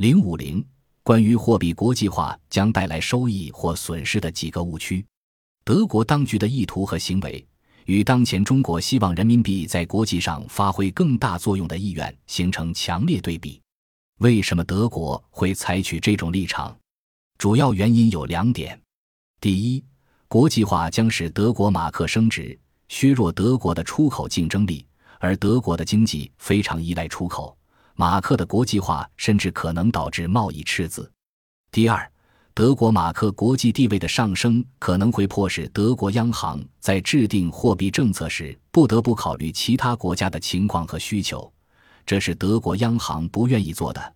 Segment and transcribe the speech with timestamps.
[0.00, 0.64] 零五零
[1.02, 5.04] 关于货币国际化将带来收益或损失的几个误区，
[5.62, 7.46] 德国当局的意图和行为
[7.84, 13.60] 与当前中国希望人民币在国际上发挥更大作用的意愿形成强烈对比。
[14.20, 16.74] 为什么德国会采取这种立场？
[17.36, 18.80] 主要原因有两点：
[19.38, 19.84] 第一，
[20.28, 22.58] 国际化将使德国马克升值，
[22.88, 24.86] 削弱德国的出口竞争力，
[25.18, 27.54] 而德国的经济非常依赖出口，
[28.00, 31.02] 马克的国际化甚至可能导致贸易赤字；
[31.70, 32.10] 第二，
[32.54, 41.52] 德国马克国际地位的上升可能会迫使德国央行在制定货币政策时不得不考虑其他国家的情况和需求。
[42.06, 44.14] 这是德国央行不愿意做的，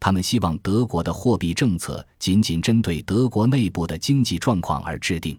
[0.00, 5.38] 他们希望德国的货币政策仅仅针对德国内部的经济状况而制定。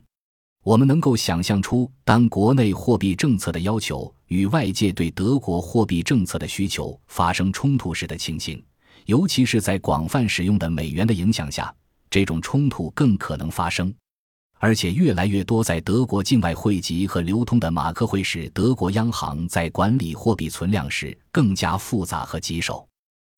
[0.67, 8.61] 我们能够想象出，当国内货币政策的要求与外界对德国货币政策的需求发生冲突时的情形，
[9.05, 11.73] 尤其是在广泛使用的美元的影响下，
[12.09, 13.95] 这种冲突更可能发生。
[14.59, 22.85] 而且，越来越多在德国境外汇集和流通的马克会使德国央行在管理货币存量时更加复杂和棘手。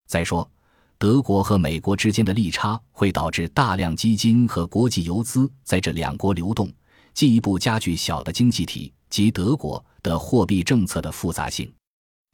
[0.08, 0.50] 再说，
[0.98, 6.68] 德国和美国之间的利差会导致大量基金和国际游资在这两国流动，
[7.14, 11.72] 进一步加剧小的经济体及德国的货币政策的复杂性。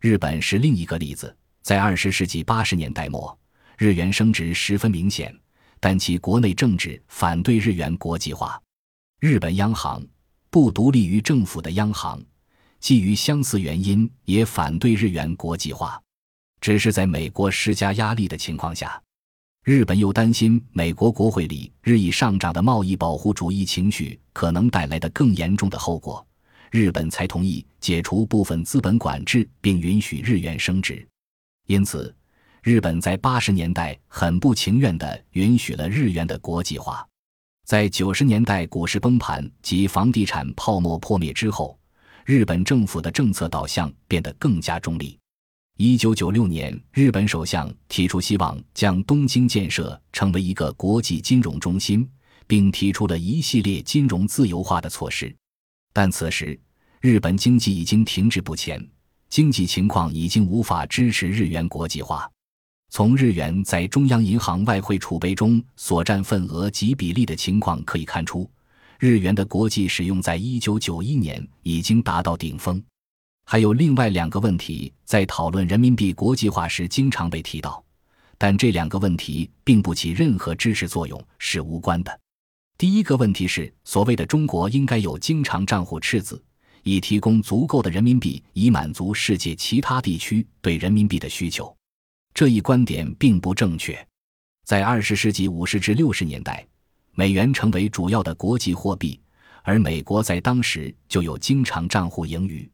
[0.02, 3.38] 日本是另一个例子，在二十世纪八十年代末，
[3.78, 5.36] 日元升值十分明显，
[5.80, 8.62] 但其国内政治反对日元国际化。
[9.20, 10.06] 日本央行
[10.50, 12.24] 不独立于政府的央行，
[12.80, 16.00] 基于相似原因也反对日元国际化。
[16.62, 19.02] 只是在美国施加压力的情况下，
[19.66, 26.24] 日本又担心美国国会里日益上涨的贸易保护主义情绪可能带来的更严重的后果，
[26.70, 31.04] 日本才同意解除部分资本管制，并允许日元升值。
[31.66, 32.16] 因此，
[32.62, 37.04] 日本在八十年代很不情愿地允许了日元的国际化。
[37.66, 41.76] 在九十年代股市崩盘及房地产泡沫破灭之后，
[42.24, 45.18] 日本政府的政策导向变得更加中立。
[45.78, 52.10] 一九九六年，日本首相提出希望将东京建设成为一个国际金融中心，
[52.48, 55.36] 并提出了一系列金融自由化的措施。
[55.92, 56.58] 但此时，
[57.02, 58.82] 日本经济已经停滞不前，
[59.28, 62.26] 经济情况已经无法支持日元国际化。
[62.90, 68.50] 从日元在中央银行外汇储备中所占份额及比例的情况可以看出，
[68.98, 72.82] 日元的国际使用在一九九一年已经达到顶峰。
[73.48, 77.84] 还有另外两个问题在讨论人民币国际化时经常被提到，
[78.40, 82.20] 但这两个问题并不起任何支持作用，是无关的。
[82.78, 86.44] 第一个问题是，所谓的中国应该有经常账户赤字，
[86.82, 91.74] 以提供足够的人民币，以满足世界其他地区对人民币的需求。
[92.34, 93.96] 这一观点并不正确。
[94.66, 96.66] 在二十世纪五十至六十年代，
[97.14, 99.18] 美元成为主要的国际货币，
[99.62, 102.68] 而美国在当时就有经常账户盈余。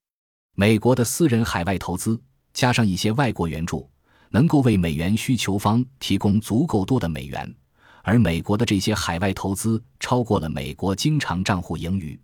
[0.55, 2.21] 美国的私人海外投资
[2.53, 3.89] 加上一些外国援助，
[4.29, 7.55] 能够为美元需求方提供足够多的美元，
[8.03, 12.19] 而美国的这些海外投资超过了美国经常账户盈余。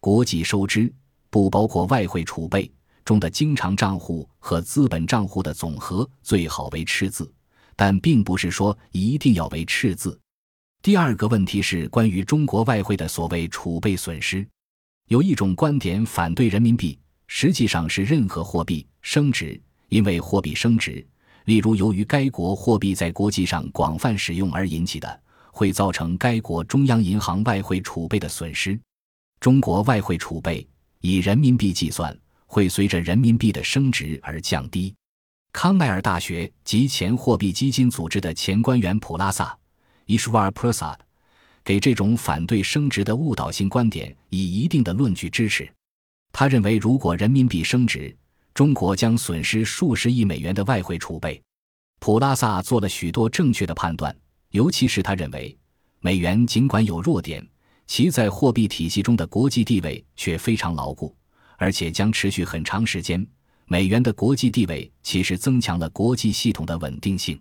[0.00, 0.92] 国际收支
[1.30, 2.70] 不包括外汇储备。
[3.04, 7.28] 中的经常账户和资本账户的总和最好为赤字，
[7.74, 10.16] 但并不是说一定要为赤字。
[10.82, 14.46] 第二个问题是关于中国外汇的所谓储备损失。
[15.08, 16.96] 有一种观点反对人民币，
[17.34, 21.04] 实际上是任何货币升值，因为货币升值，
[21.46, 25.20] 例如由于该国货币在国际上广泛使用而引起的，
[25.50, 28.78] 会造成该国中央银行外汇储备的损失。
[29.40, 30.64] 中国外汇储备
[31.00, 32.16] 以人民币计算。
[32.52, 34.94] 会随着人民币的升值而降低。
[35.54, 39.58] 康奈尔大学及前货币基金组织的前官员普拉萨
[40.06, 40.98] （Ishwar Prasad）
[41.64, 45.66] 给这种反对升值的误导性观点以一定的论据支持。
[46.32, 48.14] 他认为，如果人民币升值，
[48.54, 51.40] 中国将损失数十亿美元的外汇储备。
[52.00, 54.14] 普拉萨做了许多正确的判断，
[54.50, 55.56] 尤其是他认为，
[56.00, 57.46] 美元尽管有弱点，
[57.86, 61.14] 其在货币体系中的国际地位却非常牢固。
[61.58, 63.24] 而且将持续很长时间。
[63.66, 67.40] 美元的国际地位其实增强了国际系统的稳定性，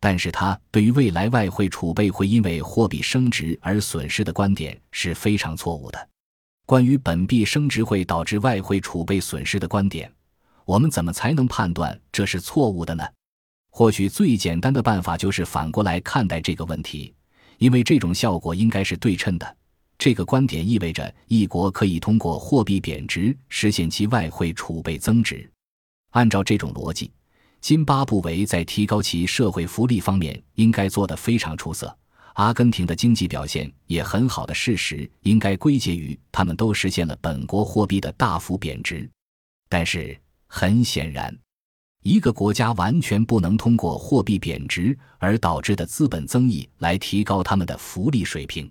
[0.00, 6.08] 但是他对于未来外汇储备会因为货币升值而损失的观点是非常错误的。
[6.70, 10.08] 关于本币升值会导致外汇储备损失的观点，
[10.64, 13.04] 我们怎么才能判断这是错误的呢？
[13.70, 17.12] 或许最简单的办法就是反过来看待这个问题，
[17.58, 19.56] 因为这种效果应该是对称的。
[19.98, 25.50] 这个观点意味着一国可以通过货币贬值实现其外汇储备增值。
[26.10, 27.10] 按照这种逻辑，
[27.60, 31.98] 津巴布韦在提高其社会福利方面应该做得非常出色。
[32.34, 39.08] 阿根廷的经济表现也很好的事实，应该归结于他们都实现了本国货币的大幅贬值。
[39.68, 41.36] 但是很显然，
[42.02, 48.70] 一个国家完全不能通过货币贬值而导致的资本增益来提高他们的福利水平。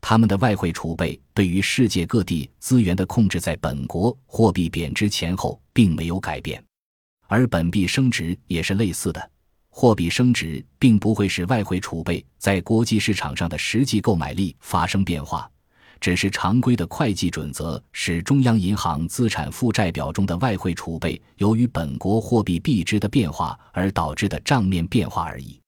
[0.00, 6.62] 他们的外汇储备对于世界各地资源的控制，在本国货币贬值前后并没有改变，
[7.26, 9.30] 而本币升值也是类似的。
[9.80, 15.48] 货币升值并不会使外汇储备在国际市场上的实际购买力发生变化，
[16.00, 25.60] 只是常规的会计准则使中央银行资产负债表中的外汇储备由于本国货币币值的变化而导致的账面变化而已。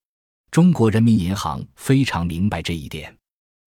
[0.51, 3.17] 中国人民银行非常明白这一点，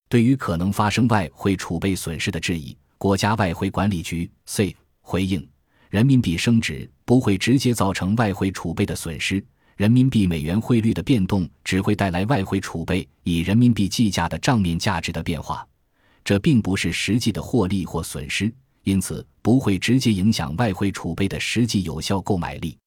[0.09, 5.47] 对于可能发生外汇储备损失的质疑，国家外汇管理局 C 回应：
[5.89, 9.41] 人民币升值不会直接造成外汇储备的损失。
[9.75, 15.67] 人民币美元汇率的变动只会带来外汇储备以人民币计价的账面价值的变化，
[16.23, 18.53] 这并不是实际的获利或损失，
[18.83, 22.77] 因此不会直接影响外汇储备的实际有效购买力。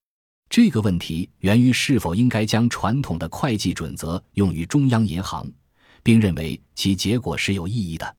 [0.48, 5.44] 这个问题源于是否应该将传统的会计准则用于中央银行，
[6.04, 8.16] 并认为其结果是有意义的。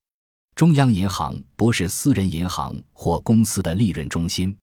[0.54, 4.54] 中央银行不是私人银行或公司的利润中心。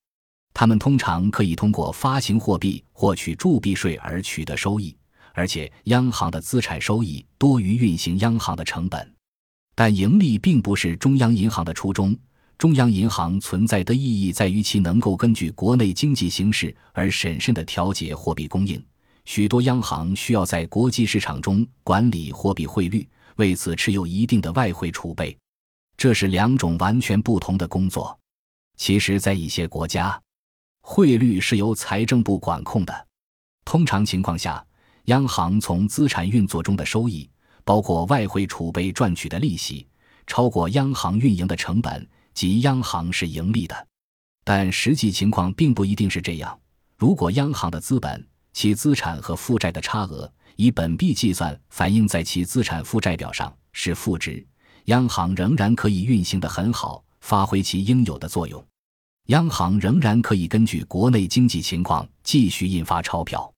[0.54, 4.96] 他们通常可以通过发行货币获取铸币税而取得收益，
[5.34, 9.12] 而且央行的资产收益多于运行央行的成本。
[9.74, 12.16] 但盈利并不是中央银行的初衷。
[12.56, 18.80] 中央银行存在的意义在于其能够根据国内经济形势而审慎地调节货币供应。
[19.24, 25.36] 许多央行需要在国际市场中管理货币汇率，为此持有一定的外汇储备。
[25.96, 28.16] 这是两种完全不同的工作。
[28.76, 30.20] 其实，在一些国家，
[30.86, 33.06] 汇率是由财政部管控的。
[33.64, 34.64] 通常情况下，
[35.06, 37.28] 央行从资产运作中的收益，
[37.64, 39.88] 包括外汇储备赚取的利息，
[40.26, 43.74] 超过央行运营的成本，即央行是盈利的。
[44.44, 46.56] 但实际情况并不一定是这样。
[46.98, 54.46] 如果央行的资本、其资产和负债的差额以本币计算，反映在其资产负债表上是负值，
[54.84, 58.62] 央行仍然可以运行得很好，发挥其应有的作用。
[59.28, 63.50] 央行仍然可以根据国内经济情况继续印发钞票，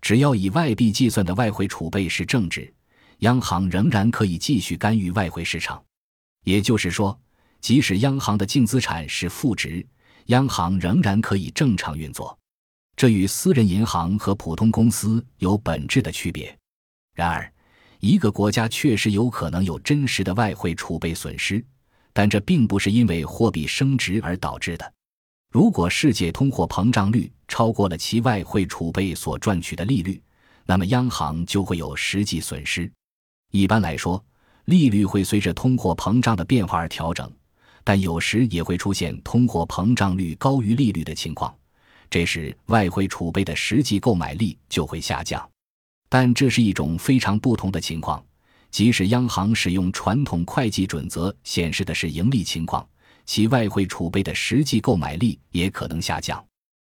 [0.00, 2.72] 只要以外币计算的外汇储备是正值，
[3.18, 5.80] 央行仍然可以继续干预外汇市场。
[6.44, 7.16] 也就是说，
[7.60, 9.86] 即使央行的净资产是负值，
[10.26, 12.36] 央行仍然可以正常运作。
[12.96, 16.56] 这与私人银行和普通公司有本质的区别。
[17.14, 17.52] 然而，
[18.00, 21.64] 一个国家确实有可能有真实的外汇储备损失，
[22.12, 24.92] 但这并不是因为货币升值而导致的。
[25.54, 30.20] 如果世界通货膨胀率超过了其外汇储备所赚取的利率，
[30.66, 32.90] 那么央行就会有实际损失。
[33.52, 34.20] 一般来说，
[34.64, 37.30] 利率会随着通货膨胀的变化而调整，
[37.84, 41.54] 但有时也会出现通货膨胀率高于利率的情况，
[42.10, 45.48] 这时外汇储备的实际购买力就会下降。
[46.08, 48.20] 但这是一种非常不同的情况，
[48.72, 52.84] 即使央行使用传统会计准则显示的是盈利情况。
[53.26, 56.44] 其外汇储备的实际购买力也可能下降。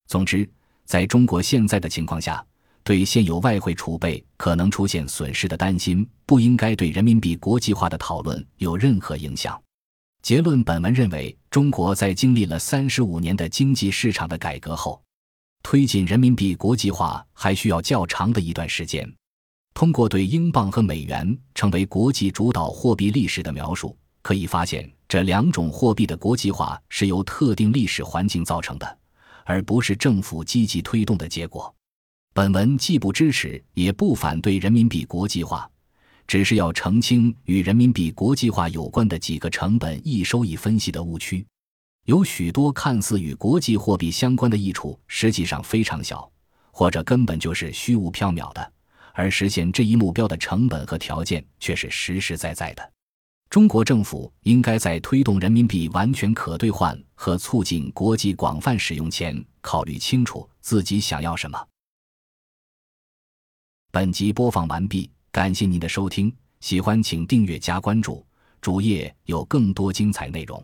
[0.08, 0.50] 总之，
[0.86, 2.46] 在中国现在的情况下，
[2.84, 9.62] 对现有外汇储备可能出现损失的担心，不应该对人民币国际化的讨论有任何影响。
[10.22, 15.02] 结论：本文认为，中国在经历了三十五年的经济市场的改革后，
[15.64, 19.10] 推进人民币国际化还需要较长的一段时间。
[19.74, 24.90] 通过对英镑和美元成为国际主导货币历史的描述，可以发现。
[25.08, 28.98] 这两种货币的国际化是由特定历史环境造成的，
[29.46, 31.74] 而不是政府积极推动的结果。
[32.34, 35.70] 本文既不支持也不反对人民币国际化，
[36.28, 41.46] 只是要澄清与人民币国际化有关的几个成本易收益分析的误区。
[42.06, 46.30] 有许多看似与国际货币相关的益处，实际上非常小，
[46.72, 48.74] 或者根本就是虚无缥缈的，
[49.14, 52.92] 而实现这一目标的成本和条件却是实实在在的。
[53.50, 61.58] 中国政府应该在推动人民币完全可兑换和促进国际广泛使用前，考虑清楚自己想要什么。
[63.90, 68.26] 本集播放完毕，感谢您的收听，喜欢请订阅加关注，
[68.62, 70.64] 主页有更多精彩内容。